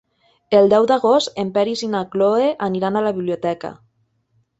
[0.59, 3.73] El deu d'agost en Peris i na Cloè aniran a la biblioteca.